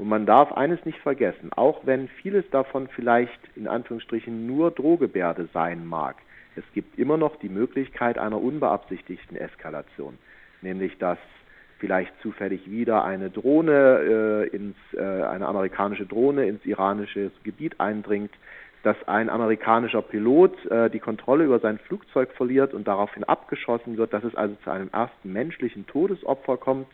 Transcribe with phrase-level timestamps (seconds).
[0.00, 5.50] Und man darf eines nicht vergessen, auch wenn vieles davon vielleicht in Anführungsstrichen nur Drohgebärde
[5.52, 6.16] sein mag,
[6.56, 10.16] es gibt immer noch die Möglichkeit einer unbeabsichtigten Eskalation,
[10.62, 11.18] nämlich dass
[11.80, 18.32] vielleicht zufällig wieder eine Drohne äh, ins äh, eine amerikanische Drohne ins iranische Gebiet eindringt,
[18.82, 24.14] dass ein amerikanischer Pilot äh, die Kontrolle über sein Flugzeug verliert und daraufhin abgeschossen wird,
[24.14, 26.86] dass es also zu einem ersten menschlichen Todesopfer kommt.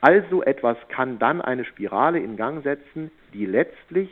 [0.00, 4.10] Also etwas kann dann eine Spirale in Gang setzen, die letztlich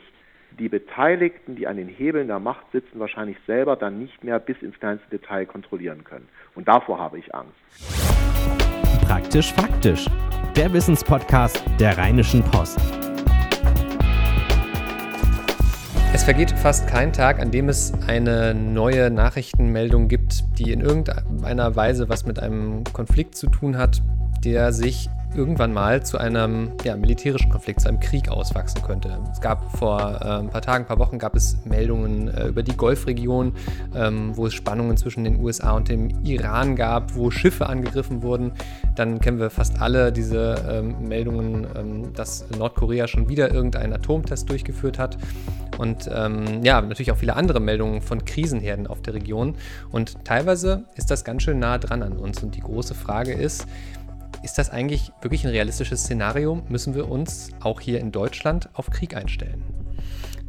[0.57, 4.61] die Beteiligten, die an den Hebeln der Macht sitzen, wahrscheinlich selber dann nicht mehr bis
[4.61, 6.27] ins kleinste Detail kontrollieren können.
[6.55, 7.53] Und davor habe ich Angst.
[9.05, 10.05] Praktisch faktisch.
[10.55, 12.79] Der Wissenspodcast der Rheinischen Post.
[16.13, 21.75] Es vergeht fast kein Tag, an dem es eine neue Nachrichtenmeldung gibt, die in irgendeiner
[21.75, 24.01] Weise was mit einem Konflikt zu tun hat,
[24.45, 29.17] der sich irgendwann mal zu einem ja, militärischen Konflikt, zu einem Krieg auswachsen könnte.
[29.31, 32.63] Es gab vor äh, ein paar Tagen, ein paar Wochen gab es Meldungen äh, über
[32.63, 33.53] die Golfregion,
[33.95, 38.53] ähm, wo es Spannungen zwischen den USA und dem Iran gab, wo Schiffe angegriffen wurden.
[38.95, 44.49] Dann kennen wir fast alle diese ähm, Meldungen, ähm, dass Nordkorea schon wieder irgendeinen Atomtest
[44.49, 45.17] durchgeführt hat.
[45.77, 49.55] Und ähm, ja, natürlich auch viele andere Meldungen von Krisenherden auf der Region.
[49.91, 52.41] Und teilweise ist das ganz schön nah dran an uns.
[52.41, 53.67] Und die große Frage ist,
[54.43, 56.61] ist das eigentlich wirklich ein realistisches Szenario?
[56.69, 59.63] Müssen wir uns auch hier in Deutschland auf Krieg einstellen?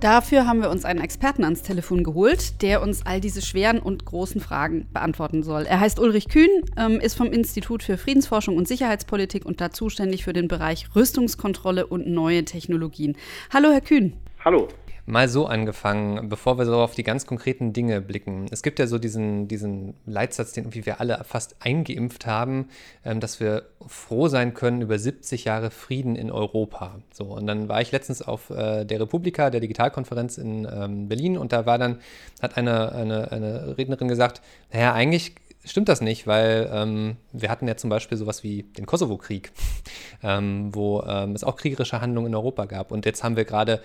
[0.00, 4.04] Dafür haben wir uns einen Experten ans Telefon geholt, der uns all diese schweren und
[4.04, 5.64] großen Fragen beantworten soll.
[5.64, 10.24] Er heißt Ulrich Kühn, ähm, ist vom Institut für Friedensforschung und Sicherheitspolitik und da zuständig
[10.24, 13.16] für den Bereich Rüstungskontrolle und neue Technologien.
[13.52, 14.12] Hallo, Herr Kühn.
[14.44, 14.68] Hallo
[15.06, 18.46] mal so angefangen, bevor wir so auf die ganz konkreten Dinge blicken.
[18.50, 22.68] Es gibt ja so diesen, diesen Leitsatz, den wir alle fast eingeimpft haben,
[23.04, 26.98] ähm, dass wir froh sein können über 70 Jahre Frieden in Europa.
[27.12, 31.38] So, und dann war ich letztens auf äh, der Republika, der Digitalkonferenz in ähm, Berlin,
[31.38, 32.00] und da war dann,
[32.42, 37.68] hat eine, eine, eine Rednerin gesagt, naja, eigentlich stimmt das nicht, weil ähm, wir hatten
[37.68, 39.52] ja zum Beispiel sowas wie den Kosovo-Krieg,
[40.22, 42.90] ähm, wo ähm, es auch kriegerische Handlungen in Europa gab.
[42.90, 43.80] Und jetzt haben wir gerade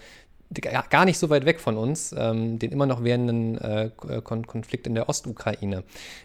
[0.90, 3.90] gar nicht so weit weg von uns, ähm, den immer noch währenden äh,
[4.24, 5.84] Kon Konflikt in der Ostukraine.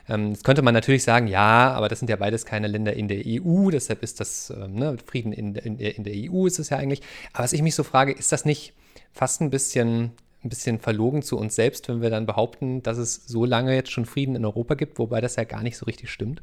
[0.09, 3.09] Ähm, jetzt könnte man natürlich sagen, ja, aber das sind ja beides keine Länder in
[3.09, 6.71] der EU, deshalb ist das ähm, ne, Frieden in, in, in, der EU ist es
[6.71, 7.03] ja eigentlich.
[7.33, 8.73] Aber was ich mich so frage, ist das nicht
[9.13, 10.13] fast ein bisschen,
[10.45, 13.93] ein bisschen verlogen zu uns selbst, wenn wir dann behaupten, dass es so lange jetzt
[13.93, 16.43] schon Frieden in Europa gibt, wobei das ja gar nicht so richtig stimmt?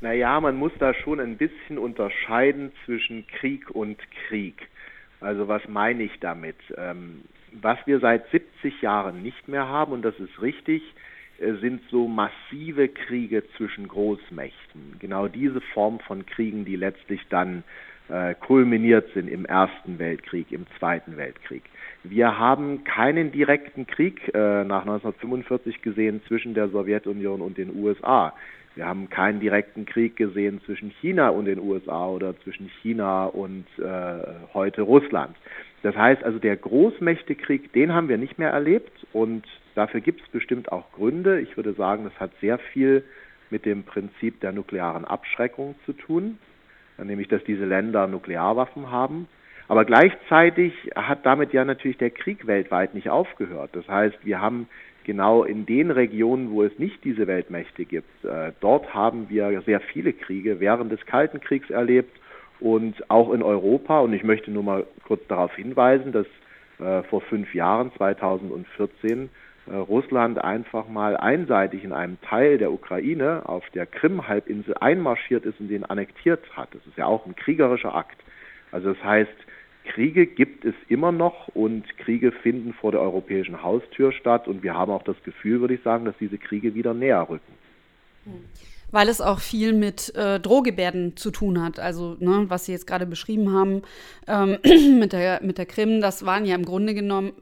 [0.00, 4.54] Naja, man muss da schon ein bisschen unterscheiden zwischen Krieg und Krieg.
[5.20, 6.56] Also was meine ich damit?
[6.76, 7.22] Ähm,
[7.52, 10.82] was wir seit 70 Jahren nicht mehr haben, und das ist richtig,
[11.38, 14.96] äh, sind so massive Kriege zwischen Großmächten.
[14.98, 17.64] Genau diese Form von Kriegen, die letztlich dann
[18.08, 21.62] äh, kulminiert sind im Ersten Weltkrieg, im Zweiten Weltkrieg.
[22.02, 28.32] Wir haben keinen direkten Krieg äh, nach 1945 gesehen zwischen der Sowjetunion und den USA.
[28.76, 33.66] Wir haben keinen direkten Krieg gesehen zwischen China und den USA oder zwischen China und
[33.78, 35.36] äh, heute Russland.
[35.82, 39.44] Das heißt also, der Großmächtekrieg, den haben wir nicht mehr erlebt und
[39.74, 41.40] dafür gibt es bestimmt auch Gründe.
[41.40, 43.02] Ich würde sagen, das hat sehr viel
[43.50, 46.38] mit dem Prinzip der nuklearen Abschreckung zu tun,
[47.02, 49.26] nämlich dass diese Länder Nuklearwaffen haben.
[49.68, 53.70] Aber gleichzeitig hat damit ja natürlich der Krieg weltweit nicht aufgehört.
[53.72, 54.68] Das heißt, wir haben
[55.04, 59.80] genau in den Regionen, wo es nicht diese Weltmächte gibt, äh, dort haben wir sehr
[59.80, 62.18] viele Kriege während des Kalten Kriegs erlebt
[62.60, 64.00] und auch in Europa.
[64.00, 66.26] Und ich möchte nur mal kurz darauf hinweisen, dass
[66.78, 69.28] äh, vor fünf Jahren, 2014,
[69.66, 75.60] äh, Russland einfach mal einseitig in einem Teil der Ukraine auf der Krim-Halbinsel einmarschiert ist
[75.60, 76.68] und den annektiert hat.
[76.74, 78.18] Das ist ja auch ein kriegerischer Akt.
[78.72, 79.34] Also das heißt,
[79.94, 84.74] Kriege gibt es immer noch und Kriege finden vor der europäischen Haustür statt und wir
[84.74, 87.52] haben auch das Gefühl, würde ich sagen, dass diese Kriege wieder näher rücken.
[88.24, 88.44] Hm
[88.90, 91.78] weil es auch viel mit äh, Drohgebärden zu tun hat.
[91.78, 93.82] Also, ne, was Sie jetzt gerade beschrieben haben
[94.26, 94.58] ähm,
[94.98, 97.32] mit, der, mit der Krim, das waren ja im Grunde genommen,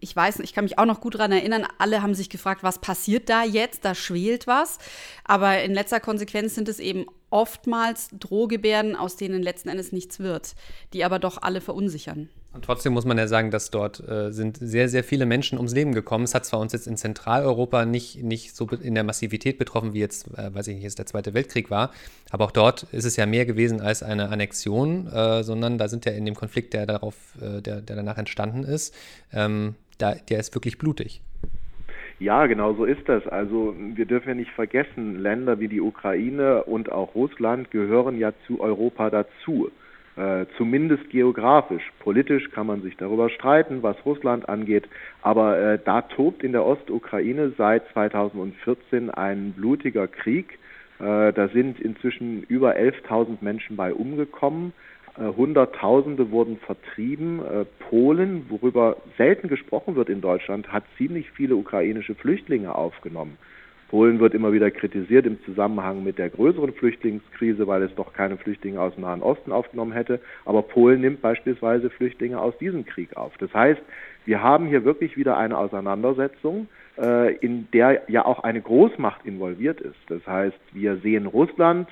[0.00, 2.80] ich weiß, ich kann mich auch noch gut daran erinnern, alle haben sich gefragt, was
[2.80, 3.84] passiert da jetzt?
[3.84, 4.78] Da schwelt was.
[5.24, 10.54] Aber in letzter Konsequenz sind es eben oftmals Drohgebärden, aus denen letzten Endes nichts wird,
[10.92, 12.28] die aber doch alle verunsichern.
[12.58, 15.76] Und trotzdem muss man ja sagen, dass dort äh, sind sehr, sehr viele Menschen ums
[15.76, 16.24] Leben gekommen.
[16.24, 20.00] Es hat zwar uns jetzt in Zentraleuropa nicht, nicht so in der Massivität betroffen, wie
[20.00, 21.92] jetzt, äh, weiß ich nicht, jetzt der Zweite Weltkrieg war,
[22.32, 26.04] aber auch dort ist es ja mehr gewesen als eine Annexion, äh, sondern da sind
[26.04, 28.92] ja in dem Konflikt, der darauf, äh, der, der danach entstanden ist,
[29.32, 31.22] ähm, da, der ist wirklich blutig.
[32.18, 33.24] Ja, genau so ist das.
[33.28, 38.32] Also wir dürfen ja nicht vergessen, Länder wie die Ukraine und auch Russland gehören ja
[38.48, 39.70] zu Europa dazu.
[40.18, 41.92] Äh, zumindest geografisch.
[42.00, 44.88] Politisch kann man sich darüber streiten, was Russland angeht,
[45.22, 50.58] aber äh, da tobt in der Ostukraine seit 2014 ein blutiger Krieg.
[50.98, 54.72] Äh, da sind inzwischen über 11.000 Menschen bei umgekommen.
[55.16, 57.40] Äh, Hunderttausende wurden vertrieben.
[57.40, 63.38] Äh, Polen, worüber selten gesprochen wird in Deutschland, hat ziemlich viele ukrainische Flüchtlinge aufgenommen.
[63.88, 68.36] Polen wird immer wieder kritisiert im Zusammenhang mit der größeren Flüchtlingskrise, weil es doch keine
[68.36, 70.20] Flüchtlinge aus dem Nahen Osten aufgenommen hätte.
[70.44, 73.32] Aber Polen nimmt beispielsweise Flüchtlinge aus diesem Krieg auf.
[73.38, 73.80] Das heißt,
[74.26, 76.68] wir haben hier wirklich wieder eine Auseinandersetzung,
[76.98, 79.96] äh, in der ja auch eine Großmacht involviert ist.
[80.08, 81.88] Das heißt, wir sehen Russland,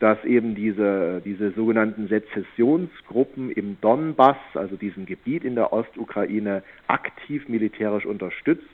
[0.00, 7.48] dass eben diese, diese sogenannten Sezessionsgruppen im Donbass, also diesem Gebiet in der Ostukraine, aktiv
[7.48, 8.64] militärisch unterstützt.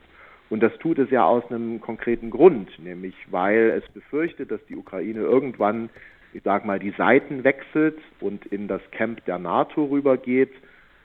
[0.50, 4.76] Und das tut es ja aus einem konkreten Grund, nämlich weil es befürchtet, dass die
[4.76, 5.90] Ukraine irgendwann,
[6.32, 10.52] ich sag mal, die Seiten wechselt und in das Camp der NATO rübergeht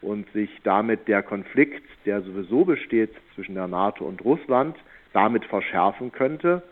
[0.02, 4.76] und sich damit der Konflikt, der sowieso besteht zwischen der NATO und Russland,
[5.14, 6.64] damit verschärfen könnte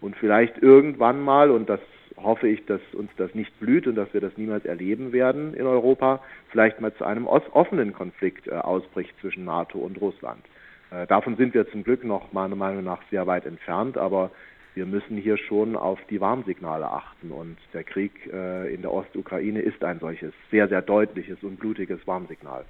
[0.00, 1.80] und vielleicht irgendwann mal, und das
[2.16, 5.66] hoffe ich, dass uns das nicht blüht und dass wir das niemals erleben werden in
[5.66, 10.44] Europa, vielleicht mal zu einem offenen Konflikt äh, ausbricht zwischen NATO und Russland.
[10.90, 14.30] Äh, davon sind wir zum Glück noch meiner Meinung nach sehr weit entfernt, aber
[14.74, 19.60] wir müssen hier schon auf die Warnsignale achten und der Krieg äh, in der Ostukraine
[19.60, 22.64] ist ein solches sehr, sehr deutliches und blutiges Warnsignal.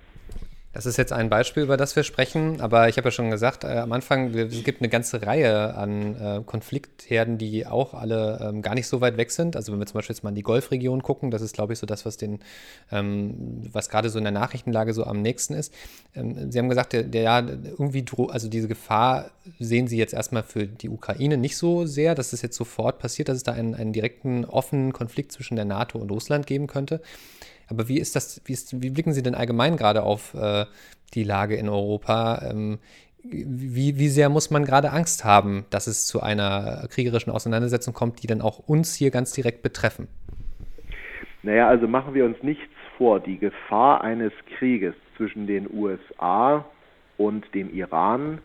[0.77, 3.65] Das ist jetzt ein Beispiel, über das wir sprechen, aber ich habe ja schon gesagt,
[3.65, 8.61] äh, am Anfang, es gibt eine ganze Reihe an äh, Konfliktherden, die auch alle ähm,
[8.61, 9.57] gar nicht so weit weg sind.
[9.57, 11.79] Also wenn wir zum Beispiel jetzt mal in die Golfregion gucken, das ist, glaube ich,
[11.79, 12.41] so das, was den,
[12.93, 15.73] ähm, was gerade so in der Nachrichtenlage so am nächsten ist.
[16.15, 20.43] Ähm, Sie haben gesagt, der, der ja irgendwie, also diese Gefahr sehen Sie jetzt erstmal
[20.43, 23.75] für die Ukraine nicht so sehr, dass es jetzt sofort passiert, dass es da einen,
[23.75, 27.01] einen direkten, offenen Konflikt zwischen der NATO und Russland geben könnte.
[27.69, 30.67] Aber wie ist das, wie, ist, wie blicken Sie denn allgemein gerade auf äh,
[31.15, 32.43] die Lage in Europa?
[32.51, 32.79] Ähm,
[33.23, 38.23] wie, wie sehr muss man gerade Angst haben, dass es zu einer kriegerischen Auseinandersetzung kommt,
[38.23, 40.09] die dann auch uns hier ganz direkt betreffen?
[41.43, 42.65] Naja, also machen wir uns nichts
[42.97, 43.21] vor.
[43.21, 46.65] Die Gefahr eines Krieges zwischen den USA
[47.17, 48.41] und dem Iran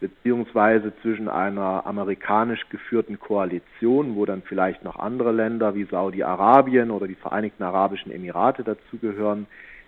[0.00, 7.06] beziehungsweise zwischen einer amerikanisch geführten Koalition, wo dann vielleicht noch andere Länder wie Saudi-Arabien oder
[7.06, 9.46] die Vereinigten Arabischen Emirate dazugehören,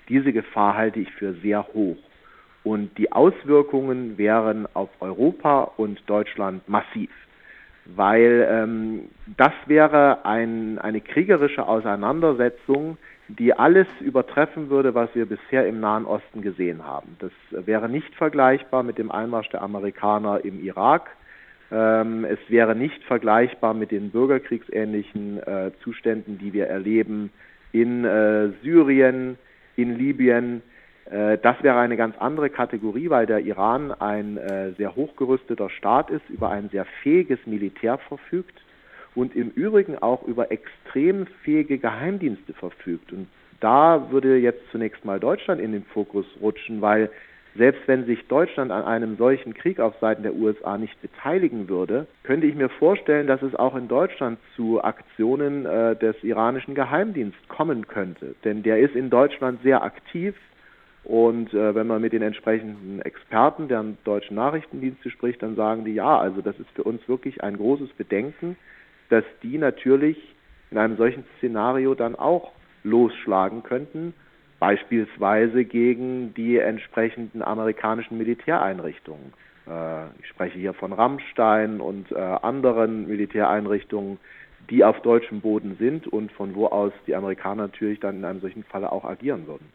[0.08, 1.96] diese Gefahr halte ich für sehr hoch.
[2.64, 7.10] Und die Auswirkungen wären auf Europa und Deutschland massiv,
[7.84, 9.02] weil ähm,
[9.36, 16.04] das wäre ein, eine kriegerische Auseinandersetzung, die alles übertreffen würde, was wir bisher im Nahen
[16.04, 17.16] Osten gesehen haben.
[17.18, 21.10] Das wäre nicht vergleichbar mit dem Einmarsch der Amerikaner im Irak.
[21.72, 27.30] Ähm, es wäre nicht vergleichbar mit den bürgerkriegsähnlichen äh, Zuständen, die wir erleben
[27.72, 29.36] in äh, Syrien,
[29.74, 30.62] in Libyen.
[31.10, 34.38] Äh, das wäre eine ganz andere Kategorie, weil der Iran ein
[34.78, 38.60] sehr hochgerüsteter Staat ist, über ein sehr fähiges Militär verfügt
[39.16, 43.12] und im Übrigen auch über extrem fähige Geheimdienste verfügt.
[43.12, 43.26] Und
[43.60, 47.10] da würde jetzt zunächst mal Deutschland in den Fokus rutschen, weil
[47.56, 52.06] selbst wenn sich Deutschland an einem solchen Krieg auf Seiten der USA nicht beteiligen würde,
[52.22, 57.48] könnte ich mir vorstellen, dass es auch in Deutschland zu Aktionen äh, des iranischen Geheimdienstes
[57.48, 58.34] kommen könnte.
[58.44, 60.34] Denn der ist in Deutschland sehr aktiv.
[61.04, 65.94] Und äh, wenn man mit den entsprechenden Experten der deutschen Nachrichtendienste spricht, dann sagen die,
[65.94, 68.56] ja, also das ist für uns wirklich ein großes Bedenken,
[69.08, 70.16] dass die natürlich
[70.70, 74.14] in einem solchen Szenario dann auch losschlagen könnten,
[74.58, 79.32] beispielsweise gegen die entsprechenden amerikanischen Militäreinrichtungen.
[79.66, 84.18] Äh, ich spreche hier von Rammstein und äh, anderen Militäreinrichtungen,
[84.70, 88.40] die auf deutschem Boden sind und von wo aus die Amerikaner natürlich dann in einem
[88.40, 89.66] solchen Falle auch agieren würden.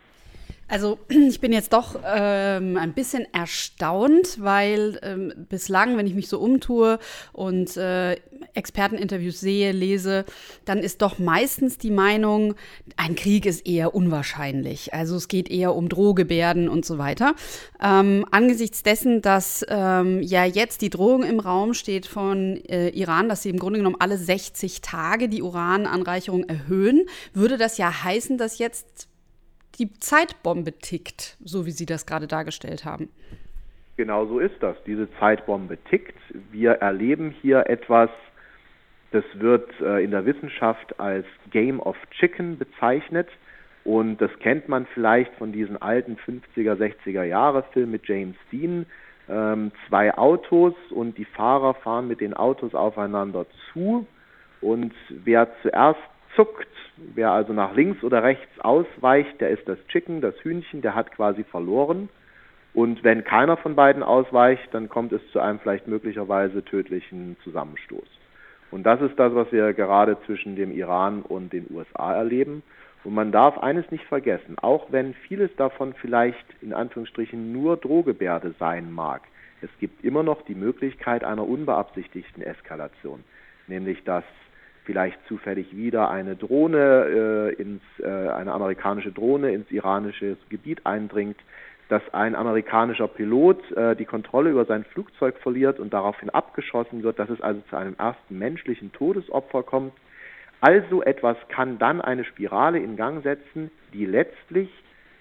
[0.71, 6.29] Also ich bin jetzt doch ähm, ein bisschen erstaunt, weil ähm, bislang, wenn ich mich
[6.29, 6.97] so umtue
[7.33, 8.15] und äh,
[8.53, 10.25] Experteninterviews sehe, lese,
[10.63, 12.55] dann ist doch meistens die Meinung,
[12.95, 14.93] ein Krieg ist eher unwahrscheinlich.
[14.93, 17.35] Also es geht eher um Drohgebärden und so weiter.
[17.83, 23.27] Ähm, angesichts dessen, dass ähm, ja jetzt die Drohung im Raum steht von äh, Iran,
[23.27, 28.37] dass sie im Grunde genommen alle 60 Tage die Urananreicherung erhöhen, würde das ja heißen,
[28.37, 29.10] dass jetzt
[29.79, 33.09] die Zeitbombe tickt, so wie Sie das gerade dargestellt haben.
[33.97, 34.75] Genau so ist das.
[34.85, 36.17] Diese Zeitbombe tickt.
[36.51, 38.09] Wir erleben hier etwas,
[39.11, 43.27] das wird äh, in der Wissenschaft als Game of Chicken bezeichnet.
[43.83, 48.85] Und das kennt man vielleicht von diesen alten 50er, 60er Jahre Filmen mit James Dean.
[49.29, 54.07] Ähm, zwei Autos und die Fahrer fahren mit den Autos aufeinander zu.
[54.61, 55.99] Und wer zuerst
[56.35, 56.67] zuckt.
[56.97, 61.11] Wer also nach links oder rechts ausweicht, der ist das Chicken, das Hühnchen, der hat
[61.11, 62.09] quasi verloren.
[62.73, 68.07] Und wenn keiner von beiden ausweicht, dann kommt es zu einem vielleicht möglicherweise tödlichen Zusammenstoß.
[68.71, 72.63] Und das ist das, was wir gerade zwischen dem Iran und den USA erleben.
[73.03, 78.53] Und man darf eines nicht vergessen, auch wenn vieles davon vielleicht in Anführungsstrichen nur Drohgebärde
[78.59, 79.23] sein mag,
[79.61, 83.23] es gibt immer noch die Möglichkeit einer unbeabsichtigten Eskalation,
[83.67, 84.23] nämlich dass
[84.85, 91.37] vielleicht zufällig wieder eine Drohne äh, ins äh, eine amerikanische Drohne ins iranische Gebiet eindringt,
[91.89, 97.19] dass ein amerikanischer Pilot äh, die Kontrolle über sein Flugzeug verliert und daraufhin abgeschossen wird,
[97.19, 99.93] dass es also zu einem ersten menschlichen Todesopfer kommt.
[100.61, 104.69] Also etwas kann dann eine Spirale in Gang setzen, die letztlich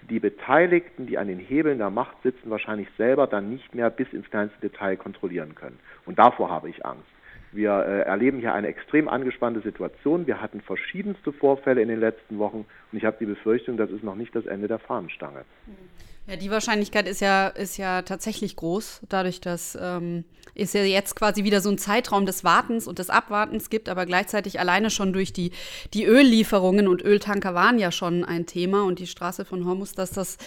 [0.09, 4.11] die Beteiligten, die an den Hebeln der Macht sitzen, wahrscheinlich selber dann nicht mehr bis
[4.13, 5.79] ins kleinste Detail kontrollieren können.
[6.05, 7.07] Und davor habe ich Angst.
[7.51, 10.27] Wir äh, erleben hier eine extrem angespannte Situation.
[10.27, 14.03] Wir hatten verschiedenste Vorfälle in den letzten Wochen und ich habe die Befürchtung, das ist
[14.03, 15.43] noch nicht das Ende der Fahnenstange.
[15.67, 16.10] Mhm.
[16.31, 20.23] Ja, die Wahrscheinlichkeit ist ja, ist ja tatsächlich groß, dadurch, dass ähm,
[20.55, 24.05] es ja jetzt quasi wieder so ein Zeitraum des Wartens und des Abwartens gibt, aber
[24.05, 25.51] gleichzeitig alleine schon durch die,
[25.93, 30.11] die Öllieferungen und Öltanker waren ja schon ein Thema und die Straße von Hormus, dass
[30.11, 30.37] das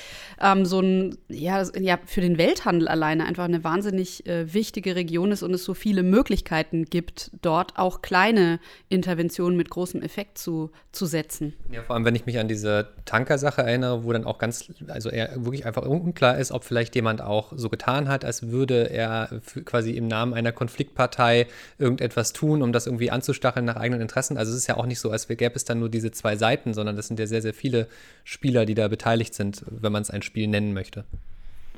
[0.40, 5.32] ähm, so ein, ja, ja, für den Welthandel alleine einfach eine wahnsinnig äh, wichtige Region
[5.32, 10.70] ist und es so viele Möglichkeiten gibt, dort auch kleine Interventionen mit großem Effekt zu,
[10.92, 11.54] zu setzen.
[11.70, 15.10] Ja, vor allem, wenn ich mich an diese Tankersache erinnere, wo dann auch ganz, also
[15.10, 19.28] eher wirklich einfach unklar ist, ob vielleicht jemand auch so getan hat, als würde er
[19.64, 21.46] quasi im Namen einer Konfliktpartei
[21.78, 24.36] irgendetwas tun, um das irgendwie anzustacheln nach eigenen Interessen.
[24.36, 26.74] Also es ist ja auch nicht so, als gäbe es dann nur diese zwei Seiten,
[26.74, 27.88] sondern das sind ja sehr, sehr viele
[28.24, 31.04] Spieler, die da beteiligt sind, wenn man es ein Spiel nennen möchte.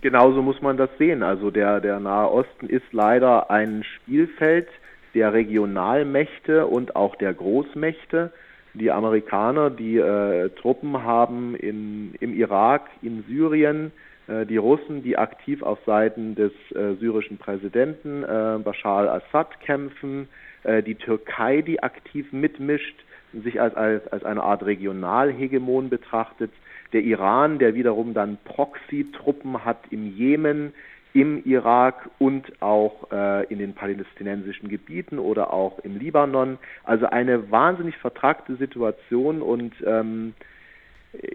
[0.02, 1.22] Genauso muss man das sehen.
[1.22, 4.68] Also der, der Nahe Osten ist leider ein Spielfeld
[5.14, 8.32] der Regionalmächte und auch der Großmächte.
[8.78, 13.90] Die Amerikaner, die äh, Truppen haben in, im Irak, in Syrien,
[14.26, 20.28] äh, die Russen, die aktiv auf Seiten des äh, syrischen Präsidenten äh, Bashar al-Assad kämpfen,
[20.64, 22.96] äh, die Türkei, die aktiv mitmischt,
[23.32, 26.50] sich als, als, als eine Art Regionalhegemon betrachtet,
[26.92, 30.74] der Iran, der wiederum dann Proxy-Truppen hat im Jemen,
[31.16, 36.58] im Irak und auch äh, in den palästinensischen Gebieten oder auch im Libanon.
[36.84, 40.34] Also eine wahnsinnig vertragte Situation und ähm,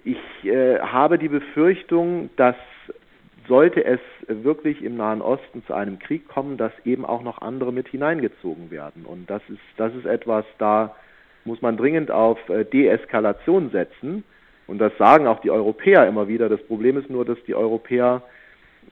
[0.03, 2.55] ich äh, habe die Befürchtung, dass
[3.47, 7.73] sollte es wirklich im Nahen Osten zu einem Krieg kommen, dass eben auch noch andere
[7.73, 9.03] mit hineingezogen werden.
[9.03, 10.95] Und das ist, das ist etwas, da
[11.43, 14.23] muss man dringend auf äh, Deeskalation setzen.
[14.67, 16.49] Und das sagen auch die Europäer immer wieder.
[16.49, 18.21] Das Problem ist nur, dass die Europäer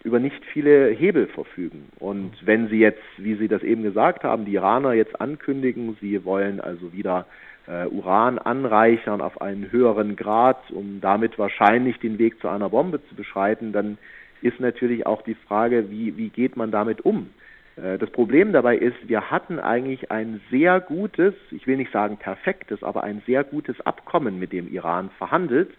[0.04, 1.90] über nicht viele Hebel verfügen.
[2.00, 6.24] Und wenn Sie jetzt, wie Sie das eben gesagt haben, die Iraner jetzt ankündigen, sie
[6.24, 7.26] wollen also wieder
[7.68, 13.02] äh, Uran anreichern auf einen höheren Grad, um damit wahrscheinlich den Weg zu einer Bombe
[13.10, 13.98] zu beschreiten, dann
[14.42, 17.30] ist natürlich auch die Frage, wie, wie geht man damit um?
[17.76, 22.18] Äh, das Problem dabei ist, wir hatten eigentlich ein sehr gutes, ich will nicht sagen
[22.18, 25.72] perfektes, aber ein sehr gutes Abkommen mit dem Iran verhandelt,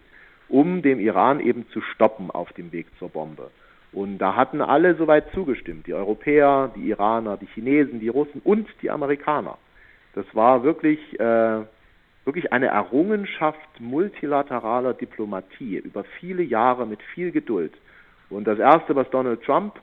[0.49, 3.51] um dem Iran eben zu stoppen auf dem Weg zur Bombe.
[3.93, 8.69] Und da hatten alle soweit zugestimmt, die Europäer, die Iraner, die Chinesen, die Russen und
[8.83, 9.59] die Amerikaner.
[10.15, 11.61] Das war wirklich, äh,
[12.25, 17.73] wirklich eine Errungenschaft multilateraler Diplomatie über viele Jahre mit viel Geduld.
[18.29, 19.81] Und das Erste, was Donald Trump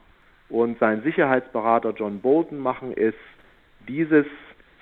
[0.48, 3.18] und sein Sicherheitsberater John Bolton machen, ist,
[3.86, 4.26] dieses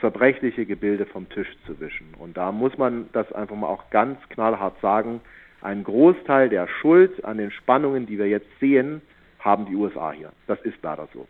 [0.01, 2.15] zerbrechliche Gebilde vom Tisch zu wischen.
[2.19, 5.21] Und da muss man das einfach mal auch ganz knallhart sagen,
[5.63, 9.01] ein Großteil der Schuld an den Spannungen, die wir jetzt sehen,
[9.47, 10.33] haben die USA hier.
[10.47, 11.27] Das ist leider so.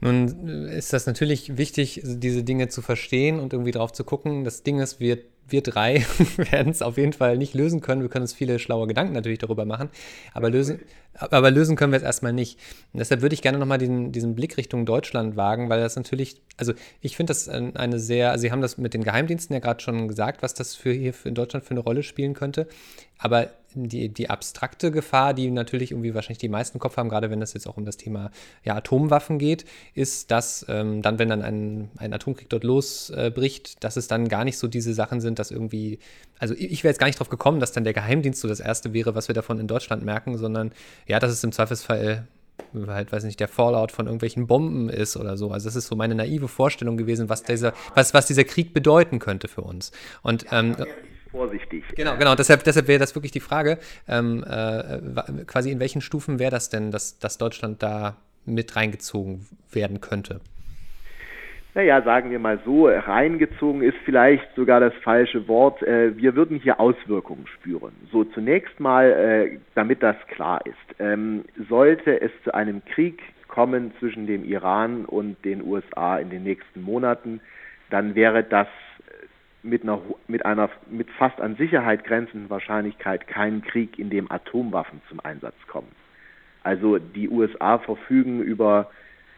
[0.00, 4.44] Nun ist das natürlich wichtig, diese Dinge zu verstehen und irgendwie drauf zu gucken.
[4.44, 5.18] Das Ding ist, wir,
[5.52, 6.04] wir drei
[6.36, 8.02] werden es auf jeden Fall nicht lösen können.
[8.02, 9.90] Wir können uns viele schlaue Gedanken natürlich darüber machen,
[10.32, 10.80] aber lösen,
[11.14, 12.58] aber lösen können wir es erstmal nicht.
[12.92, 16.40] Und deshalb würde ich gerne nochmal diesen, diesen Blick Richtung Deutschland wagen, weil das natürlich,
[16.56, 19.80] also ich finde das eine sehr, also Sie haben das mit den Geheimdiensten ja gerade
[19.80, 22.66] schon gesagt, was das für hier in Deutschland für eine Rolle spielen könnte.
[23.18, 27.30] Aber die, die abstrakte Gefahr, die natürlich irgendwie wahrscheinlich die meisten im Kopf haben, gerade
[27.30, 28.30] wenn es jetzt auch um das Thema
[28.64, 29.64] ja, Atomwaffen geht,
[29.94, 34.28] ist, dass ähm, dann, wenn dann ein, ein Atomkrieg dort losbricht, äh, dass es dann
[34.28, 35.98] gar nicht so diese Sachen sind, dass irgendwie,
[36.38, 38.92] also ich wäre jetzt gar nicht drauf gekommen, dass dann der Geheimdienst so das Erste
[38.92, 40.72] wäre, was wir davon in Deutschland merken, sondern
[41.06, 42.28] ja, dass es im Zweifelsfall
[42.86, 45.50] halt, weiß nicht, der Fallout von irgendwelchen Bomben ist oder so.
[45.50, 49.18] Also das ist so meine naive Vorstellung gewesen, was dieser, was, was dieser Krieg bedeuten
[49.18, 49.92] könnte für uns.
[50.22, 50.76] Und ähm,
[51.30, 51.84] vorsichtig.
[51.96, 52.34] Genau, genau.
[52.34, 53.78] Deshalb, deshalb wäre das wirklich die Frage,
[54.08, 59.46] ähm, äh, quasi in welchen Stufen wäre das denn, dass, dass Deutschland da mit reingezogen
[59.70, 60.40] werden könnte?
[61.74, 65.82] Naja, sagen wir mal so, reingezogen ist vielleicht sogar das falsche Wort.
[65.82, 67.92] Äh, wir würden hier Auswirkungen spüren.
[68.10, 73.92] So, zunächst mal, äh, damit das klar ist, ähm, sollte es zu einem Krieg kommen
[73.98, 77.40] zwischen dem Iran und den USA in den nächsten Monaten,
[77.90, 78.68] dann wäre das
[79.62, 85.02] mit einer, mit einer mit fast an Sicherheit grenzenden Wahrscheinlichkeit kein Krieg, in dem Atomwaffen
[85.08, 85.90] zum Einsatz kommen.
[86.62, 88.90] Also die USA verfügen über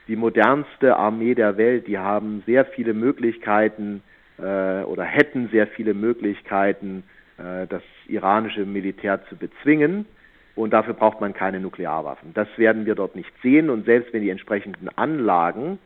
[0.08, 1.86] die modernste Armee der Welt.
[1.86, 4.02] Die haben sehr viele Möglichkeiten
[4.38, 7.04] äh, oder hätten sehr viele Möglichkeiten,
[7.38, 10.06] äh, das iranische Militär zu bezwingen.
[10.54, 12.34] Und dafür braucht man keine Nuklearwaffen.
[12.34, 13.70] Das werden wir dort nicht sehen.
[13.70, 15.78] Und selbst wenn die entsprechenden Anlagen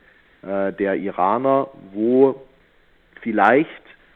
[0.42, 2.42] äh, der Iraner, wo
[3.20, 3.70] vielleicht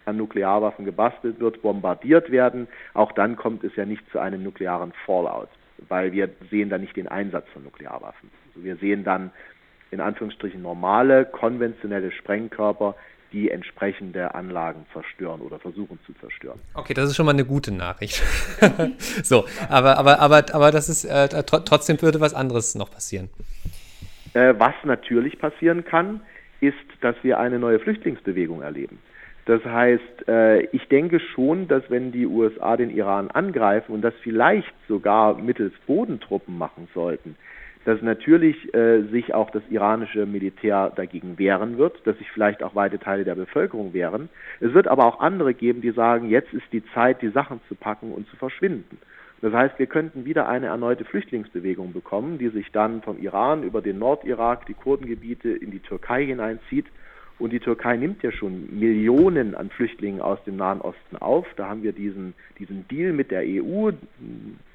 [0.07, 4.93] an Nuklearwaffen gebastelt wird, bombardiert werden, auch dann kommt es ja nicht zu einem nuklearen
[5.07, 5.49] Fallout,
[5.89, 8.31] weil wir sehen dann nicht den Einsatz von Nuklearwaffen.
[8.49, 9.31] Also wir sehen dann
[9.91, 12.95] in Anführungsstrichen normale, konventionelle Sprengkörper,
[13.33, 16.59] die entsprechende Anlagen zerstören oder versuchen zu zerstören.
[16.75, 18.23] Okay, das ist schon mal eine gute Nachricht.
[19.23, 23.31] so, aber, aber, aber, aber das ist äh, trotzdem würde was anderes noch passieren.
[24.35, 26.21] Äh, was natürlich passieren kann,
[26.61, 28.99] ist, dass wir eine neue Flüchtlingsbewegung erleben.
[29.47, 34.15] Das heißt, äh, ich denke schon, dass wenn die USA den Iran angreifen und das
[34.23, 37.37] vielleicht sogar mittels Bodentruppen machen sollten,
[37.85, 42.75] dass natürlich äh, sich auch das iranische Militär dagegen wehren wird, dass sich vielleicht auch
[42.75, 44.29] weite Teile der Bevölkerung wehren.
[44.61, 47.75] Es wird aber auch andere geben, die sagen, jetzt ist die Zeit, die Sachen zu
[47.75, 48.99] packen und zu verschwinden.
[49.43, 53.81] Das heißt, wir könnten wieder eine erneute Flüchtlingsbewegung bekommen, die sich dann vom Iran über
[53.81, 56.87] den Nordirak, die Kurdengebiete in die Türkei hineinzieht
[57.41, 61.47] und die Türkei nimmt ja schon Millionen an Flüchtlingen aus dem Nahen Osten auf.
[61.57, 63.91] Da haben wir diesen, diesen Deal mit der EU.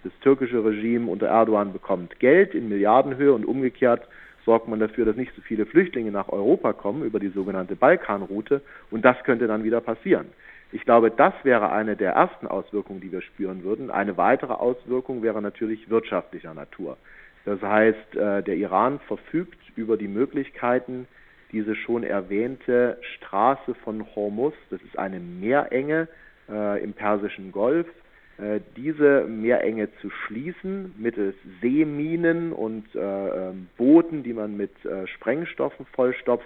[0.04, 4.08] Das türkische Regime unter Erdogan bekommt Geld in Milliardenhöhe und umgekehrt
[4.46, 8.62] sorgt man dafür, dass nicht so viele Flüchtlinge nach Europa kommen über die sogenannte Balkanroute.
[8.90, 10.26] Und das könnte dann wieder passieren.
[10.72, 13.92] Ich glaube, das wäre eine der ersten Auswirkungen, die wir spüren würden.
[13.92, 16.98] Eine weitere Auswirkung wäre natürlich wirtschaftlicher Natur.
[17.46, 21.08] Das heißt, äh, der Iran verfügt über die Möglichkeiten,
[21.52, 26.08] diese schon erwähnte Straße von Hormuz, das ist eine Meerenge
[26.50, 27.88] äh, im Persischen Golf,
[28.38, 35.08] äh, diese Meerenge zu schließen mittels Seeminen und äh, ähm, Booten, die man mit äh,
[35.08, 36.46] Sprengstoffen vollstopft.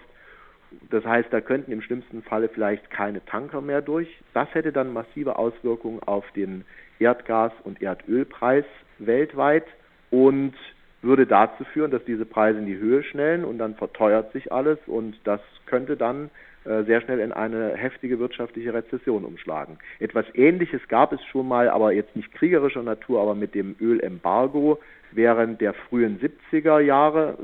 [0.92, 4.08] Das heißt, da könnten im schlimmsten Falle vielleicht keine Tanker mehr durch.
[4.36, 6.64] Das hätte dann massive Auswirkungen auf den
[7.00, 8.66] Erdgas- und Erdölpreis
[9.00, 9.66] weltweit
[10.12, 10.54] und
[11.02, 14.78] würde dazu führen, dass diese Preise in die Höhe schnellen und dann verteuert sich alles
[14.86, 16.30] und das könnte dann
[16.66, 19.78] äh, sehr schnell in eine heftige wirtschaftliche Rezession umschlagen.
[20.00, 24.80] Etwas Ähnliches gab es schon mal, aber jetzt nicht kriegerischer Natur, aber mit dem Ölembargo
[25.12, 27.38] während der frühen 70er Jahre,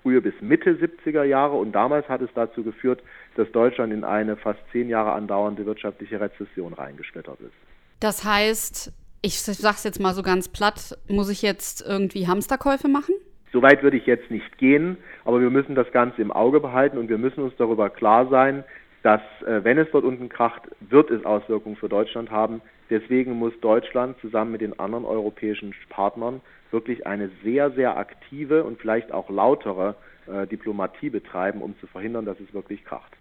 [0.00, 3.02] frühe bis Mitte 70er Jahre und damals hat es dazu geführt,
[3.34, 7.54] dass Deutschland in eine fast zehn Jahre andauernde wirtschaftliche Rezession reingeschlittert ist.
[7.98, 8.92] Das heißt,
[9.26, 13.14] ich sag's jetzt mal so ganz platt, muss ich jetzt irgendwie Hamsterkäufe machen?
[13.52, 17.08] Soweit würde ich jetzt nicht gehen, aber wir müssen das Ganze im Auge behalten und
[17.08, 18.62] wir müssen uns darüber klar sein,
[19.02, 22.60] dass äh, wenn es dort unten kracht, wird es Auswirkungen für Deutschland haben.
[22.88, 28.80] Deswegen muss Deutschland zusammen mit den anderen europäischen Partnern wirklich eine sehr, sehr aktive und
[28.80, 29.96] vielleicht auch lautere
[30.28, 33.12] äh, Diplomatie betreiben, um zu verhindern, dass es wirklich kracht.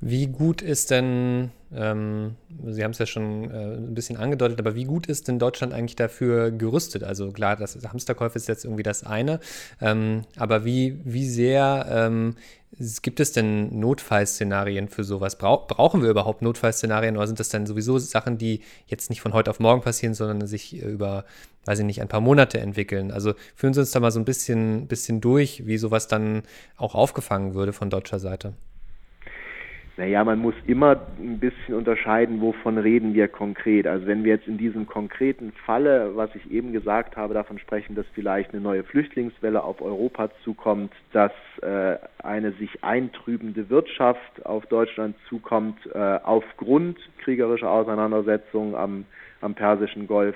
[0.00, 4.74] Wie gut ist denn, ähm, Sie haben es ja schon äh, ein bisschen angedeutet, aber
[4.74, 7.04] wie gut ist denn Deutschland eigentlich dafür gerüstet?
[7.04, 9.40] Also klar, das Hamsterkäufe ist jetzt irgendwie das eine,
[9.80, 12.36] ähm, aber wie, wie sehr ähm,
[13.02, 15.36] Gibt es denn Notfallszenarien für sowas?
[15.36, 19.32] Brauch, brauchen wir überhaupt Notfallszenarien oder sind das dann sowieso Sachen, die jetzt nicht von
[19.32, 21.24] heute auf morgen passieren, sondern sich über,
[21.66, 23.10] weiß ich nicht, ein paar Monate entwickeln?
[23.10, 26.42] Also führen Sie uns da mal so ein bisschen, bisschen durch, wie sowas dann
[26.76, 28.54] auch aufgefangen würde von deutscher Seite.
[29.96, 33.86] Naja, man muss immer ein bisschen unterscheiden, wovon reden wir konkret.
[33.86, 37.94] Also wenn wir jetzt in diesem konkreten Falle, was ich eben gesagt habe, davon sprechen,
[37.94, 41.30] dass vielleicht eine neue Flüchtlingswelle auf Europa zukommt, dass
[41.62, 49.04] äh, eine sich eintrübende Wirtschaft auf Deutschland zukommt, äh, aufgrund kriegerischer Auseinandersetzungen am,
[49.40, 50.34] am Persischen Golf,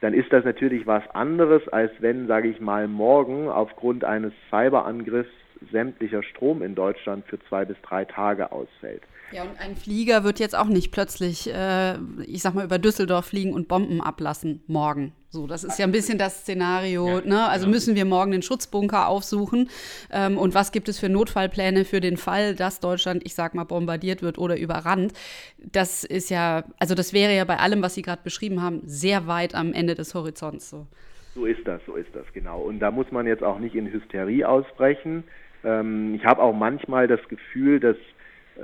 [0.00, 5.28] dann ist das natürlich was anderes, als wenn, sage ich mal, morgen aufgrund eines Cyberangriffs
[5.70, 9.02] sämtlicher Strom in Deutschland für zwei bis drei Tage ausfällt.
[9.30, 13.26] Ja, und ein Flieger wird jetzt auch nicht plötzlich, äh, ich sag mal, über Düsseldorf
[13.26, 15.12] fliegen und Bomben ablassen morgen.
[15.30, 17.06] So, das ist ja ein bisschen das Szenario.
[17.06, 17.48] Ja, ne?
[17.48, 17.74] Also genau.
[17.74, 19.68] müssen wir morgen den Schutzbunker aufsuchen.
[20.10, 23.64] Ähm, und was gibt es für Notfallpläne für den Fall, dass Deutschland, ich sag mal,
[23.64, 25.12] bombardiert wird oder überrannt?
[25.58, 29.26] Das ist ja, also das wäre ja bei allem, was Sie gerade beschrieben haben, sehr
[29.26, 30.70] weit am Ende des Horizonts.
[30.70, 30.86] So.
[31.34, 32.60] so ist das, so ist das, genau.
[32.60, 35.24] Und da muss man jetzt auch nicht in Hysterie ausbrechen.
[35.64, 37.96] Ähm, ich habe auch manchmal das Gefühl, dass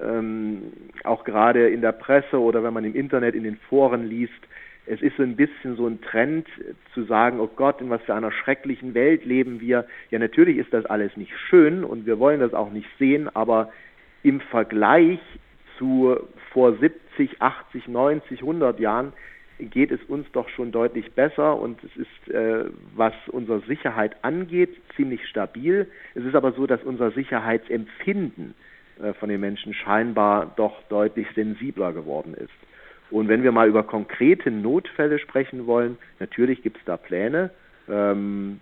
[0.02, 0.72] ähm,
[1.04, 4.32] auch gerade in der Presse oder wenn man im Internet in den Foren liest,
[4.86, 6.46] es ist so ein bisschen so ein Trend
[6.92, 9.86] zu sagen, oh Gott, in was für einer schrecklichen Welt leben wir.
[10.10, 13.72] Ja, natürlich ist das alles nicht schön und wir wollen das auch nicht sehen, aber
[14.22, 15.20] im Vergleich
[15.78, 16.16] zu
[16.52, 19.12] vor 70, 80, 90, 100 Jahren
[19.70, 24.70] geht es uns doch schon deutlich besser und es ist, äh, was unsere Sicherheit angeht,
[24.96, 25.86] ziemlich stabil.
[26.14, 28.54] Es ist aber so, dass unser Sicherheitsempfinden
[29.02, 32.50] äh, von den Menschen scheinbar doch deutlich sensibler geworden ist.
[33.10, 37.50] Und wenn wir mal über konkrete Notfälle sprechen wollen, natürlich gibt es da Pläne.
[37.88, 38.60] Ähm,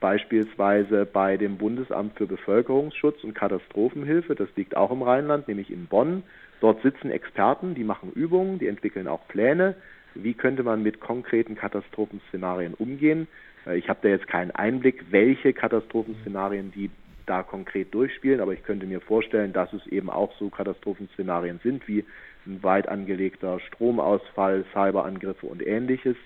[0.00, 5.86] beispielsweise bei dem Bundesamt für Bevölkerungsschutz und Katastrophenhilfe, das liegt auch im Rheinland, nämlich in
[5.86, 6.22] Bonn.
[6.60, 9.76] Dort sitzen Experten, die machen Übungen, die entwickeln auch Pläne
[10.14, 13.28] wie könnte man mit konkreten Katastrophenszenarien umgehen.
[13.66, 16.90] Äh, ich habe da jetzt keinen Einblick, welche Katastrophenszenarien die
[17.26, 21.86] da konkret durchspielen, aber ich könnte mir vorstellen, dass es eben auch so Katastrophenszenarien sind
[21.86, 22.04] wie
[22.46, 26.16] ein weit angelegter Stromausfall, Cyberangriffe und ähnliches.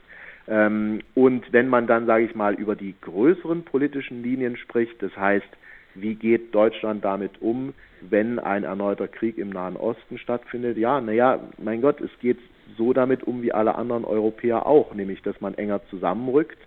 [0.48, 5.16] Ähm, und wenn man dann, sage ich mal, über die größeren politischen Linien spricht, das
[5.16, 5.48] heißt,
[5.94, 10.78] wie geht Deutschland damit um, wenn ein erneuter Krieg im Nahen Osten stattfindet?
[10.78, 12.38] Ja, naja, mein Gott, es geht
[12.76, 16.58] so damit um wie alle anderen Europäer auch, nämlich dass man enger zusammenrückt,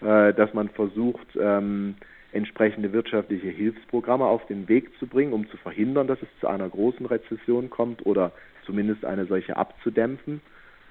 [0.00, 1.94] äh, dass man versucht, ähm,
[2.32, 6.68] entsprechende wirtschaftliche Hilfsprogramme auf den Weg zu bringen, um zu verhindern, dass es zu einer
[6.68, 8.32] großen Rezession kommt oder
[8.66, 10.40] zumindest eine solche abzudämpfen.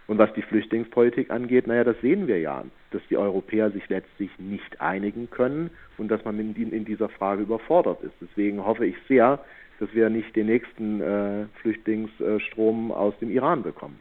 [0.08, 4.30] Und was die Flüchtlingspolitik angeht, naja, das sehen wir ja, dass die Europäer sich letztlich
[4.38, 8.13] nicht einigen können und dass man in, dieser Frage überfordert ist.
[8.19, 9.39] Deswegen hoffe ich sehr,
[9.80, 13.99] dass wir nicht den nächsten äh, Flüchtlingsstrom aus dem Iran bekommen.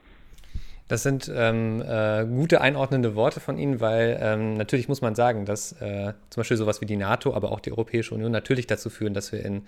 [0.92, 5.46] Das sind ähm, äh, gute einordnende Worte von Ihnen, weil ähm, natürlich muss man sagen,
[5.46, 8.90] dass äh, zum Beispiel sowas wie die NATO, aber auch die Europäische Union natürlich dazu
[8.90, 9.62] führen, dass wir in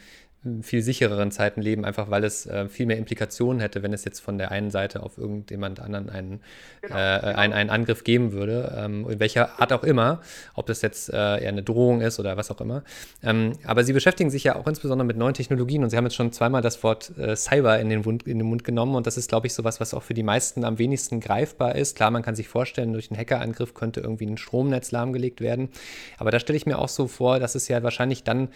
[0.60, 4.20] viel sichereren Zeiten leben, einfach weil es äh, viel mehr Implikationen hätte, wenn es jetzt
[4.20, 6.40] von der einen Seite auf irgendjemand anderen einen,
[6.82, 7.38] genau, äh, genau.
[7.38, 10.20] einen, einen Angriff geben würde, ähm, in welcher Art auch immer,
[10.54, 12.82] ob das jetzt äh, eher eine Drohung ist oder was auch immer.
[13.22, 16.16] Ähm, aber Sie beschäftigen sich ja auch insbesondere mit neuen Technologien und Sie haben jetzt
[16.16, 19.16] schon zweimal das Wort äh, Cyber in den, Mund, in den Mund genommen und das
[19.16, 21.96] ist, glaube ich, sowas, was auch für die meisten am wenigsten greifbar ist.
[21.96, 25.70] Klar, man kann sich vorstellen, durch einen Hackerangriff könnte irgendwie ein Stromnetz lahmgelegt werden,
[26.18, 28.48] aber da stelle ich mir auch so vor, dass es ja wahrscheinlich dann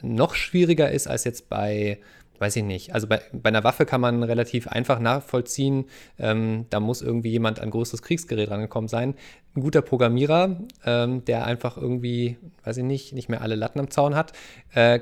[0.00, 1.98] noch schwieriger ist als jetzt bei,
[2.42, 2.92] weiß ich nicht.
[2.92, 5.86] Also bei, bei einer Waffe kann man relativ einfach nachvollziehen,
[6.18, 9.14] ähm, da muss irgendwie jemand an großes Kriegsgerät rangekommen sein.
[9.54, 13.90] Ein guter Programmierer, ähm, der einfach irgendwie, weiß ich nicht, nicht mehr alle Latten am
[13.90, 14.32] Zaun hat,
[14.74, 14.98] äh,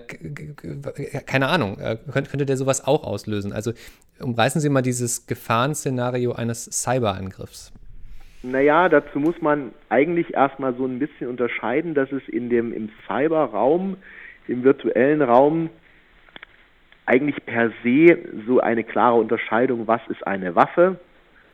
[1.26, 3.52] keine Ahnung, äh, könnte, könnte der sowas auch auslösen.
[3.52, 3.72] Also
[4.20, 7.72] umreißen Sie mal dieses Gefahrenszenario eines Cyberangriffs.
[8.42, 12.90] Naja, dazu muss man eigentlich erstmal so ein bisschen unterscheiden, dass es in dem im
[13.06, 13.96] Cyberraum
[14.48, 15.70] im virtuellen Raum
[17.10, 21.00] eigentlich per se so eine klare Unterscheidung, was ist eine Waffe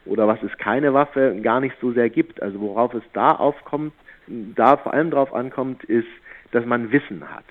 [0.05, 2.42] oder was ist keine Waffe, gar nicht so sehr gibt.
[2.42, 3.95] Also worauf es da aufkommt,
[4.27, 6.09] da vor allem darauf ankommt, ist,
[6.53, 7.45] dass man Wissen hat.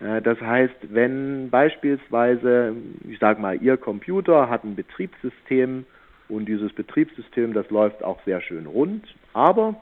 [0.00, 2.74] Äh, das heißt, wenn beispielsweise,
[3.08, 5.84] ich sage mal, Ihr Computer hat ein Betriebssystem
[6.30, 9.74] und dieses Betriebssystem, das läuft auch sehr schön rund, aber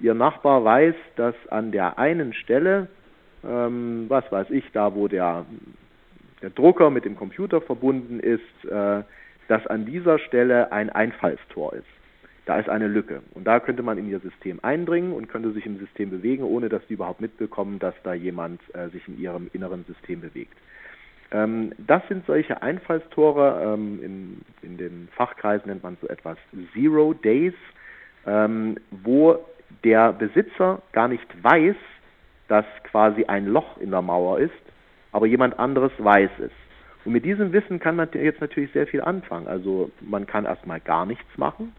[0.00, 2.88] Ihr Nachbar weiß, dass an der einen Stelle
[3.46, 5.44] ähm, was weiß ich, da wo der,
[6.46, 9.02] der Drucker mit dem Computer verbunden ist, äh,
[9.48, 11.88] dass an dieser Stelle ein Einfallstor ist.
[12.44, 13.22] Da ist eine Lücke.
[13.34, 16.68] Und da könnte man in ihr System eindringen und könnte sich im System bewegen, ohne
[16.68, 20.56] dass sie überhaupt mitbekommen, dass da jemand äh, sich in ihrem inneren System bewegt.
[21.32, 23.74] Ähm, das sind solche Einfallstore.
[23.74, 26.38] Ähm, in, in den Fachkreisen nennt man so etwas
[26.72, 27.54] Zero Days,
[28.24, 29.44] ähm, wo
[29.82, 31.74] der Besitzer gar nicht weiß,
[32.46, 34.52] dass quasi ein Loch in der Mauer ist,
[35.16, 36.50] aber jemand anderes weiß es.
[37.06, 39.48] Und mit diesem Wissen kann man jetzt natürlich sehr viel anfangen.
[39.48, 41.72] Also man kann erstmal gar nichts machen.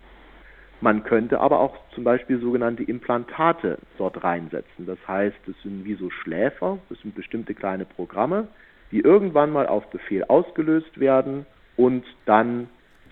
[0.81, 4.87] Man könnte aber auch zum Beispiel sogenannte Implantate dort reinsetzen.
[4.87, 8.47] Das heißt, es sind wie so Schläfer, das sind bestimmte kleine Programme,
[8.91, 11.45] die irgendwann mal auf Befehl ausgelöst werden
[11.75, 12.69] und dann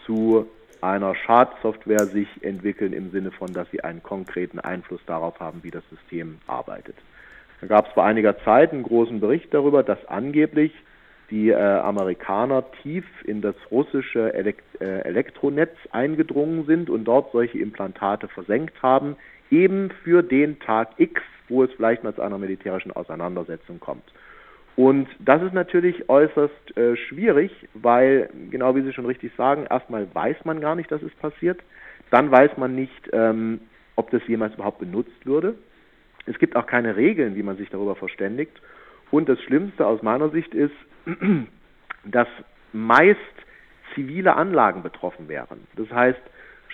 [0.07, 0.47] zu
[0.81, 5.71] einer Schadsoftware sich entwickeln im Sinne von, dass sie einen konkreten Einfluss darauf haben, wie
[5.71, 6.95] das System arbeitet.
[7.67, 10.71] Da gab es vor einiger Zeit einen großen Bericht darüber, dass angeblich
[11.31, 17.57] die äh, Amerikaner tief in das russische Elekt äh, Elektronetz eingedrungen sind und dort solche
[17.57, 19.15] Implantate versenkt haben,
[19.49, 24.03] eben für den Tag X, wo es vielleicht mal zu einer militärischen Auseinandersetzung kommt.
[24.75, 30.05] Und das ist natürlich äußerst äh, schwierig, weil, genau wie Sie schon richtig sagen, erstmal
[30.13, 31.59] weiß man gar nicht, dass es passiert.
[32.11, 33.61] Dann weiß man nicht, ähm,
[33.95, 35.55] ob das jemals überhaupt benutzt würde.
[36.25, 38.61] Es gibt auch keine Regeln, wie man sich darüber verständigt.
[39.11, 40.75] Und das Schlimmste aus meiner Sicht ist,
[42.05, 42.27] dass
[42.73, 43.19] meist
[43.93, 45.61] zivile Anlagen betroffen wären.
[45.75, 46.19] Das heißt,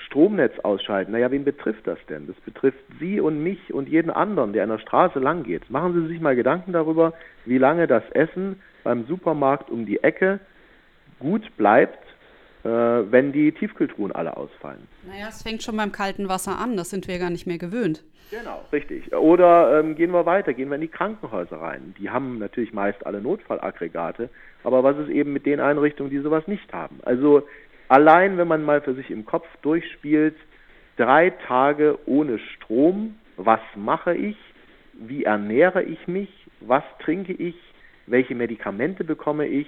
[0.06, 2.28] Stromnetz ausschalten, naja, wen betrifft das denn?
[2.28, 5.70] Das betrifft Sie und mich und jeden anderen, der an der Straße lang geht.
[5.70, 7.14] Machen Sie sich mal Gedanken darüber,
[7.46, 10.40] wie lange das Essen beim Supermarkt um die Ecke
[11.20, 12.00] gut bleibt,
[12.63, 14.88] wenn die Tiefkühltruhen alle ausfallen.
[15.08, 18.04] Naja, es fängt schon beim kalten Wasser an, das sind wir gar nicht mehr gewöhnt.
[18.32, 19.13] Genau, richtig.
[19.13, 21.93] Oder ähm, gehen wir weiter, gehen wir in die Krankenhäuser rein.
[22.00, 24.30] Die haben natürlich meist alle Notfallaggregate,
[24.63, 27.00] aber was ist eben mit den Einrichtungen, die sowas nicht haben?
[27.04, 27.45] Also
[27.89, 30.36] allein, wenn man mal für sich im Kopf durchspielt,
[30.95, 34.38] drei Tage ohne Strom, was mache ich?
[34.93, 36.30] Wie ernähre ich mich?
[36.62, 37.56] Was trinke ich?
[38.08, 39.67] Welche Medikamente bekomme ich?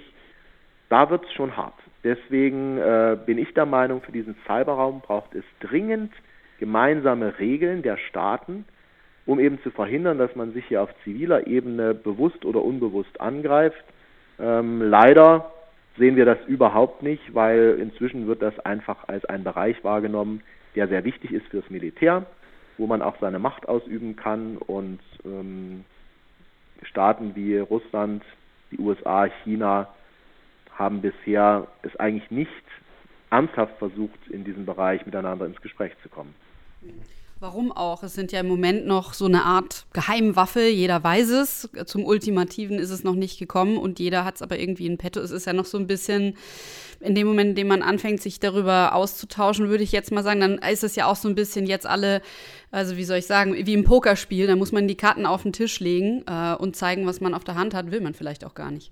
[0.88, 1.74] Da wird es schon hart.
[2.04, 6.12] Deswegen äh, bin ich der Meinung, für diesen Cyberraum braucht es dringend
[6.58, 8.66] gemeinsame Regeln der Staaten,
[9.26, 13.82] um eben zu verhindern, dass man sich hier auf ziviler Ebene bewusst oder unbewusst angreift.
[14.38, 15.50] Ähm, leider
[15.96, 20.42] sehen wir das überhaupt nicht, weil inzwischen wird das einfach als ein Bereich wahrgenommen,
[20.74, 22.26] der sehr wichtig ist fürs Militär,
[22.76, 25.84] wo man auch seine Macht ausüben kann und ähm,
[26.82, 28.22] Staaten wie Russland,
[28.72, 29.88] die USA, China
[30.74, 32.50] haben bisher es eigentlich nicht
[33.30, 36.34] ernsthaft versucht, in diesem Bereich miteinander ins Gespräch zu kommen.
[37.40, 38.02] Warum auch?
[38.02, 41.68] Es sind ja im Moment noch so eine Art Geheimwaffe, jeder weiß es.
[41.84, 45.20] Zum Ultimativen ist es noch nicht gekommen und jeder hat es aber irgendwie in petto.
[45.20, 46.36] Es ist ja noch so ein bisschen,
[47.00, 50.40] in dem Moment, in dem man anfängt, sich darüber auszutauschen, würde ich jetzt mal sagen,
[50.40, 52.22] dann ist es ja auch so ein bisschen jetzt alle,
[52.70, 55.52] also wie soll ich sagen, wie im Pokerspiel, da muss man die Karten auf den
[55.52, 58.54] Tisch legen äh, und zeigen, was man auf der Hand hat, will man vielleicht auch
[58.54, 58.90] gar nicht.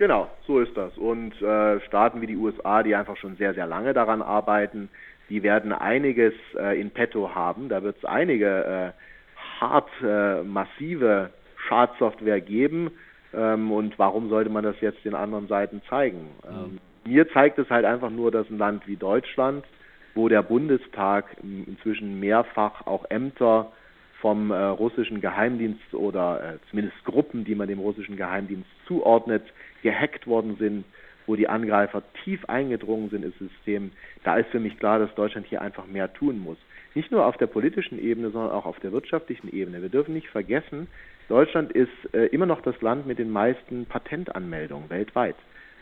[0.00, 0.96] Genau, so ist das.
[0.96, 4.88] Und äh, Staaten wie die USA, die einfach schon sehr, sehr lange daran arbeiten,
[5.28, 7.68] die werden einiges äh, in petto haben.
[7.68, 11.28] Da wird es einige äh, hart äh, massive
[11.68, 12.92] Schadsoftware geben.
[13.34, 16.30] Ähm, und warum sollte man das jetzt den anderen Seiten zeigen?
[16.48, 19.66] Ähm, mir zeigt es halt einfach nur, dass ein Land wie Deutschland,
[20.14, 23.70] wo der Bundestag inzwischen mehrfach auch Ämter
[24.20, 29.42] vom äh, russischen Geheimdienst oder äh, zumindest Gruppen, die man dem russischen Geheimdienst zuordnet,
[29.82, 30.84] gehackt worden sind,
[31.26, 33.92] wo die Angreifer tief eingedrungen sind ins System,
[34.24, 36.58] da ist für mich klar, dass Deutschland hier einfach mehr tun muss.
[36.94, 39.80] Nicht nur auf der politischen Ebene, sondern auch auf der wirtschaftlichen Ebene.
[39.80, 40.88] Wir dürfen nicht vergessen,
[41.28, 45.36] Deutschland ist äh, immer noch das Land mit den meisten Patentanmeldungen weltweit.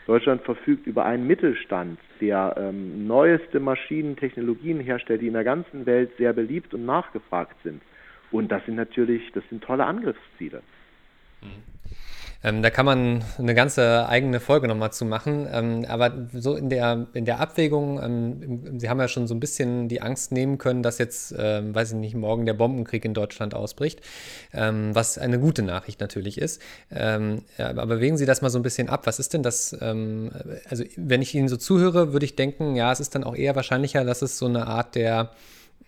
[0.05, 5.87] Deutschland verfügt über einen Mittelstand, der ähm, neueste Maschinen, Technologien herstellt, die in der ganzen
[5.87, 7.81] Welt sehr beliebt und nachgefragt sind.
[8.31, 10.61] Und das sind natürlich, das sind tolle Angriffsziele.
[11.41, 11.69] Mhm.
[12.41, 15.45] Ähm, da kann man eine ganze eigene Folge nochmal zu machen.
[15.51, 19.41] Ähm, aber so in der, in der Abwägung, ähm, Sie haben ja schon so ein
[19.41, 23.13] bisschen die Angst nehmen können, dass jetzt, ähm, weiß ich nicht, morgen der Bombenkrieg in
[23.13, 23.99] Deutschland ausbricht,
[24.53, 26.61] ähm, was eine gute Nachricht natürlich ist.
[26.91, 29.05] Ähm, aber wägen Sie das mal so ein bisschen ab.
[29.05, 29.73] Was ist denn das?
[29.73, 33.55] also, wenn ich Ihnen so zuhöre, würde ich denken, ja, es ist dann auch eher
[33.55, 35.31] wahrscheinlicher, dass es so eine Art der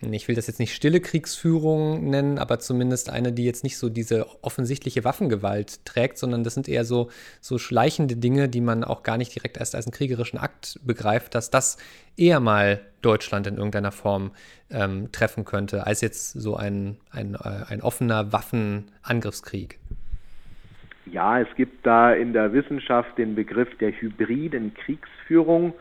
[0.02, 3.90] ich will das jetzt nicht stille Kriegsführung nennen, aber zumindest eine, die jetzt nicht so
[3.90, 7.10] diese offensichtliche Waffengewalt trägt, sondern das sind eher so,
[7.40, 11.36] so schleichende Dinge, die man auch gar nicht direkt erst als einen kriegerischen Akt begreift,
[11.36, 11.78] dass das
[12.18, 14.32] eher mal Deutschland in irgendeiner Form
[14.72, 19.78] ähm, treffen könnte, als jetzt so ein, ein, äh, ein offener Waffenangriffskrieg.
[21.06, 25.74] Ja, es gibt da in der Wissenschaft den Begriff der hybriden Kriegsführung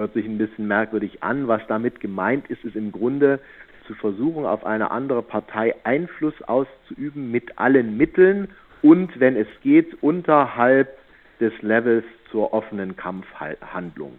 [0.00, 1.46] hört sich ein bisschen merkwürdig an.
[1.46, 3.38] Was damit gemeint ist, ist im Grunde
[3.86, 8.48] zu versuchen, auf eine andere Partei Einfluss auszuüben mit allen Mitteln
[8.82, 10.96] und, wenn es geht, unterhalb
[11.40, 14.18] des Levels zur offenen Kampfhandlung.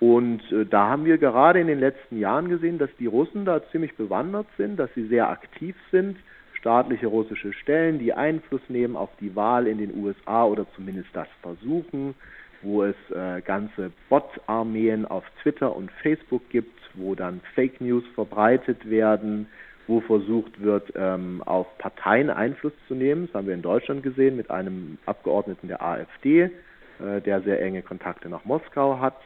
[0.00, 3.62] Und äh, da haben wir gerade in den letzten Jahren gesehen, dass die Russen da
[3.70, 6.16] ziemlich bewandert sind, dass sie sehr aktiv sind,
[6.54, 11.28] staatliche russische Stellen, die Einfluss nehmen auf die Wahl in den USA oder zumindest das
[11.42, 12.14] versuchen,
[12.62, 18.88] wo es äh, ganze Bot-Armeen auf Twitter und Facebook gibt, wo dann Fake News verbreitet
[18.88, 19.46] werden,
[19.86, 23.26] wo versucht wird, ähm, auf Parteien Einfluss zu nehmen.
[23.26, 27.82] Das haben wir in Deutschland gesehen mit einem Abgeordneten der AfD, äh, der sehr enge
[27.82, 29.16] Kontakte nach Moskau hat.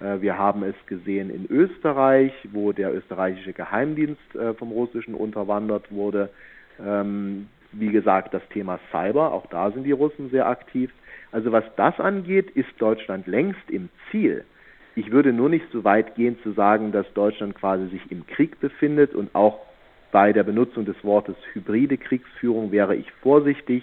[0.00, 5.90] Äh, wir haben es gesehen in Österreich, wo der österreichische Geheimdienst äh, vom russischen unterwandert
[5.92, 6.30] wurde.
[6.84, 10.90] Ähm, wie gesagt, das Thema Cyber, auch da sind die Russen sehr aktiv.
[11.36, 14.46] Also was das angeht, ist Deutschland längst im Ziel.
[14.94, 18.58] Ich würde nur nicht so weit gehen zu sagen, dass Deutschland quasi sich im Krieg
[18.58, 19.58] befindet und auch
[20.12, 23.82] bei der Benutzung des Wortes hybride Kriegsführung wäre ich vorsichtig.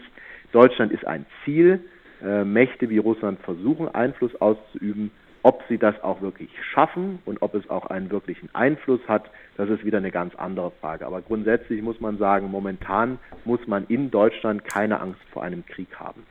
[0.51, 1.81] Deutschland ist ein Ziel.
[2.23, 5.11] Äh, Mächte wie Russland versuchen Einfluss auszuüben.
[5.43, 9.69] Ob sie das auch wirklich schaffen und ob es auch einen wirklichen Einfluss hat, das
[9.69, 11.05] ist wieder eine ganz andere Frage.
[11.05, 15.99] Aber grundsätzlich muss man sagen, momentan muss man in Deutschland keine Angst vor einem Krieg
[15.99, 16.23] haben.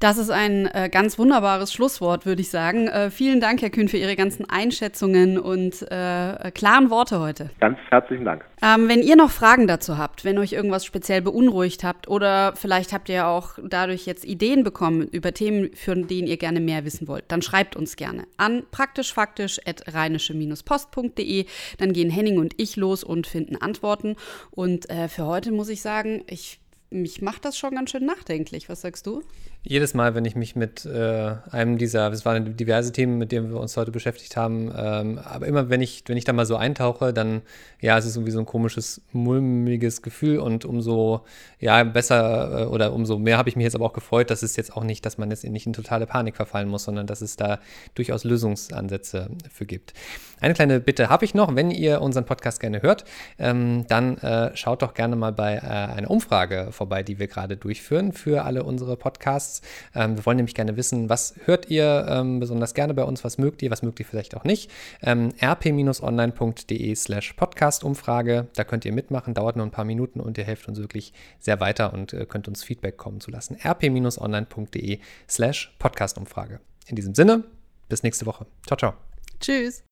[0.00, 2.88] Das ist ein äh, ganz wunderbares Schlusswort, würde ich sagen.
[2.88, 7.50] Äh, vielen Dank, Herr Kühn, für Ihre ganzen Einschätzungen und äh, klaren Worte heute.
[7.60, 8.42] Ganz herzlichen Dank.
[8.62, 12.94] Ähm, wenn ihr noch Fragen dazu habt, wenn euch irgendwas speziell beunruhigt habt oder vielleicht
[12.94, 17.06] habt ihr auch dadurch jetzt Ideen bekommen über Themen, für die ihr gerne mehr wissen
[17.06, 21.44] wollt, dann schreibt uns gerne an praktischfaktisch.rheinische-post.de.
[21.76, 24.16] Dann gehen Henning und ich los und finden Antworten.
[24.50, 26.58] Und äh, für heute muss ich sagen, ich
[26.90, 28.68] mich macht das schon ganz schön nachdenklich.
[28.68, 29.22] Was sagst du?
[29.62, 33.50] Jedes Mal, wenn ich mich mit äh, einem dieser, es waren diverse Themen, mit denen
[33.50, 36.56] wir uns heute beschäftigt haben, ähm, aber immer wenn ich, wenn ich da mal so
[36.56, 37.42] eintauche, dann,
[37.78, 41.26] ja, es ist irgendwie so ein komisches, mulmiges Gefühl und umso,
[41.58, 44.56] ja, besser äh, oder umso mehr habe ich mich jetzt aber auch gefreut, dass es
[44.56, 47.36] jetzt auch nicht, dass man jetzt nicht in totale Panik verfallen muss, sondern dass es
[47.36, 47.58] da
[47.94, 49.92] durchaus Lösungsansätze für gibt.
[50.40, 53.04] Eine kleine Bitte habe ich noch, wenn ihr unseren Podcast gerne hört,
[53.38, 57.58] ähm, dann äh, schaut doch gerne mal bei äh, einer Umfrage vorbei, die wir gerade
[57.58, 59.49] durchführen für alle unsere Podcasts.
[59.94, 63.38] Ähm, wir wollen nämlich gerne wissen, was hört ihr ähm, besonders gerne bei uns, was
[63.38, 64.70] mögt ihr, was mögt ihr vielleicht auch nicht.
[65.02, 70.44] Ähm, rp-online.de slash Podcast-Umfrage, da könnt ihr mitmachen, dauert nur ein paar Minuten und ihr
[70.44, 73.56] helft uns wirklich sehr weiter und äh, könnt uns Feedback kommen zu lassen.
[73.62, 76.60] rp-online.de slash Podcast-Umfrage.
[76.86, 77.44] In diesem Sinne,
[77.88, 78.46] bis nächste Woche.
[78.66, 78.94] Ciao, ciao.
[79.40, 79.84] Tschüss.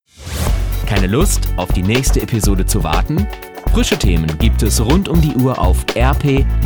[0.87, 3.27] Keine Lust, auf die nächste Episode zu warten?
[3.73, 6.59] Frische Themen gibt es rund um die Uhr auf rp-online.de.